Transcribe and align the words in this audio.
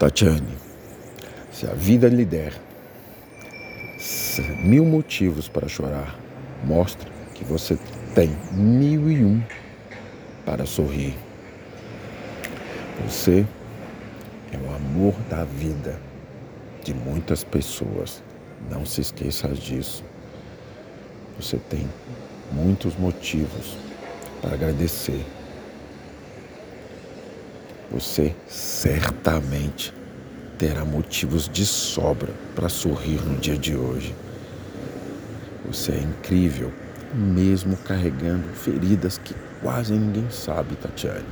Tatiane, 0.00 0.56
se 1.52 1.66
a 1.66 1.74
vida 1.74 2.08
lhe 2.08 2.24
der 2.24 2.54
mil 4.64 4.82
motivos 4.82 5.46
para 5.46 5.68
chorar, 5.68 6.18
mostre 6.64 7.06
que 7.34 7.44
você 7.44 7.78
tem 8.14 8.34
mil 8.50 9.10
e 9.10 9.22
um 9.22 9.42
para 10.46 10.64
sorrir. 10.64 11.14
Você 13.04 13.44
é 14.50 14.56
o 14.56 14.74
amor 14.74 15.12
da 15.28 15.44
vida 15.44 16.00
de 16.82 16.94
muitas 16.94 17.44
pessoas. 17.44 18.22
Não 18.70 18.86
se 18.86 19.02
esqueça 19.02 19.48
disso. 19.48 20.02
Você 21.38 21.58
tem 21.58 21.86
muitos 22.50 22.96
motivos 22.96 23.76
para 24.40 24.54
agradecer 24.54 25.22
você 27.90 28.34
certamente 28.46 29.92
terá 30.56 30.84
motivos 30.84 31.48
de 31.48 31.66
sobra 31.66 32.32
para 32.54 32.68
sorrir 32.68 33.20
no 33.22 33.36
dia 33.38 33.56
de 33.56 33.74
hoje. 33.76 34.14
Você 35.66 35.92
é 35.92 36.00
incrível, 36.00 36.72
mesmo 37.14 37.76
carregando 37.76 38.48
feridas 38.50 39.18
que 39.18 39.34
quase 39.62 39.92
ninguém 39.92 40.30
sabe, 40.30 40.76
Tatiane. 40.76 41.26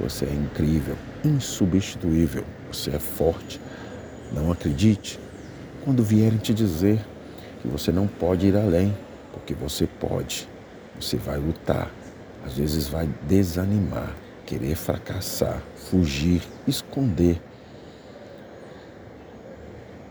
Você 0.00 0.26
é 0.26 0.32
incrível, 0.32 0.96
insubstituível. 1.24 2.44
Você 2.70 2.90
é 2.90 2.98
forte. 2.98 3.60
Não 4.32 4.52
acredite 4.52 5.18
quando 5.84 6.04
vierem 6.04 6.38
te 6.38 6.54
dizer 6.54 7.04
que 7.60 7.68
você 7.68 7.90
não 7.90 8.06
pode 8.06 8.46
ir 8.46 8.56
além, 8.56 8.96
porque 9.32 9.54
você 9.54 9.86
pode. 9.86 10.48
Você 11.00 11.16
vai 11.16 11.38
lutar, 11.38 11.90
às 12.44 12.54
vezes 12.54 12.88
vai 12.88 13.08
desanimar, 13.26 14.14
querer 14.48 14.74
fracassar, 14.74 15.62
fugir, 15.76 16.40
esconder. 16.66 17.38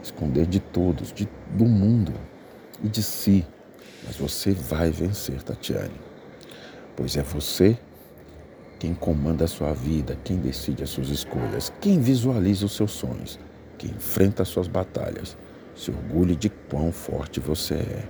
Esconder 0.04 0.46
de 0.46 0.60
todos, 0.60 1.12
de, 1.12 1.28
do 1.50 1.66
mundo 1.66 2.14
e 2.84 2.88
de 2.88 3.02
si. 3.02 3.44
Mas 4.06 4.16
você 4.16 4.52
vai 4.52 4.92
vencer, 4.92 5.42
Tatiane. 5.42 6.00
Pois 6.96 7.18
é 7.18 7.24
você 7.24 7.76
quem 8.78 8.94
comanda 8.94 9.46
a 9.46 9.48
sua 9.48 9.74
vida, 9.74 10.16
quem 10.24 10.38
decide 10.38 10.84
as 10.84 10.92
suas 10.92 11.10
escolhas, 11.10 11.74
quem 11.82 12.00
visualiza 12.00 12.68
os 12.68 12.76
seus 12.76 12.92
sonhos, 12.92 13.40
quem 13.76 13.90
enfrenta 13.90 14.44
as 14.44 14.50
suas 14.50 14.68
batalhas. 14.68 15.36
Se 15.76 15.90
orgulhe 15.90 16.36
de 16.36 16.50
quão 16.50 16.92
forte 16.92 17.40
você 17.40 17.74
é. 17.74 18.04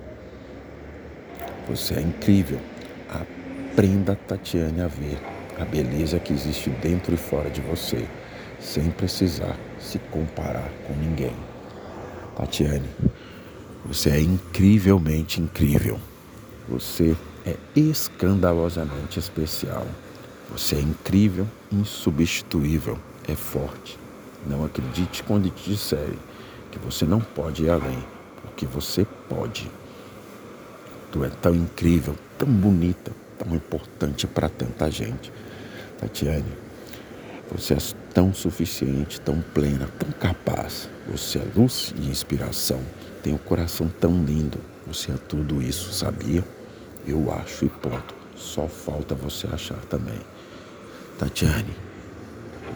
Você 1.69 1.93
é 1.93 2.01
incrível. 2.01 2.59
Aprenda, 3.09 4.13
Tatiane, 4.27 4.81
a 4.81 4.87
ver 4.87 5.36
a 5.59 5.65
beleza 5.65 6.19
que 6.19 6.33
existe 6.33 6.69
dentro 6.69 7.13
e 7.13 7.17
fora 7.17 7.49
de 7.49 7.61
você, 7.61 8.07
sem 8.59 8.89
precisar 8.91 9.57
se 9.79 9.99
comparar 9.99 10.69
com 10.85 10.93
ninguém. 10.93 11.35
Tatiane, 12.35 12.89
você 13.85 14.09
é 14.09 14.19
incrivelmente 14.19 15.41
incrível. 15.41 15.99
Você 16.69 17.15
é 17.45 17.55
escandalosamente 17.75 19.17
especial. 19.17 19.87
Você 20.51 20.75
é 20.75 20.79
incrível, 20.81 21.47
insubstituível, 21.71 22.99
é 23.27 23.35
forte. 23.35 23.97
Não 24.45 24.63
acredite 24.63 25.23
quando 25.23 25.49
te 25.49 25.71
disserem 25.71 26.19
que 26.71 26.79
você 26.79 27.05
não 27.05 27.19
pode 27.19 27.63
ir 27.63 27.69
além, 27.69 28.03
porque 28.41 28.65
você 28.65 29.05
pode. 29.29 29.69
Tu 31.11 31.23
é 31.23 31.29
tão 31.29 31.55
incrível, 31.55 32.15
tão 32.37 32.47
bonita, 32.47 33.11
tão 33.37 33.55
importante 33.55 34.27
para 34.27 34.49
tanta 34.49 34.91
gente. 34.91 35.31
Tatiane, 35.99 36.53
você 37.51 37.73
é 37.73 37.77
tão 38.13 38.33
suficiente, 38.33 39.21
tão 39.21 39.41
plena, 39.53 39.87
tão 39.97 40.11
capaz. 40.11 40.89
Você 41.09 41.39
é 41.39 41.47
luz 41.55 41.93
e 41.97 42.09
inspiração. 42.09 42.81
Tem 43.23 43.33
um 43.33 43.37
coração 43.37 43.87
tão 43.99 44.23
lindo. 44.23 44.59
Você 44.85 45.11
é 45.11 45.17
tudo 45.17 45.61
isso, 45.61 45.91
sabia? 45.93 46.43
Eu 47.05 47.31
acho 47.31 47.65
e 47.65 47.69
ponto. 47.69 48.15
Só 48.35 48.67
falta 48.67 49.15
você 49.15 49.47
achar 49.47 49.79
também. 49.85 50.19
Tatiane, 51.17 51.75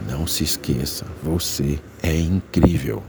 não 0.09 0.25
se 0.25 0.43
esqueça, 0.43 1.05
você 1.21 1.79
é 2.01 2.15
incrível. 2.17 3.03